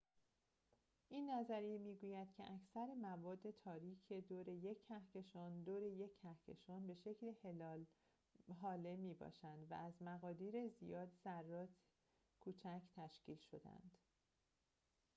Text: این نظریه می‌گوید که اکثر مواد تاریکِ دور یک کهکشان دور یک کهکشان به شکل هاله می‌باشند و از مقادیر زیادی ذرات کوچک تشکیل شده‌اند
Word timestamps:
این 1.09 1.29
نظریه 1.31 1.77
می‌گوید 1.77 2.33
که 2.33 2.43
اکثر 2.53 2.93
مواد 2.93 3.51
تاریکِ 3.51 4.13
دور 4.13 4.49
یک 4.49 4.77
کهکشان 4.87 5.63
دور 5.63 5.83
یک 5.83 6.11
کهکشان 6.21 6.87
به 6.87 6.93
شکل 6.93 7.33
هاله 8.61 8.95
می‌باشند 8.95 9.67
و 9.69 9.73
از 9.73 10.01
مقادیر 10.01 10.67
زیادی 10.69 11.17
ذرات 11.23 11.69
کوچک 12.39 12.81
تشکیل 12.95 13.37
شده‌اند 13.37 13.97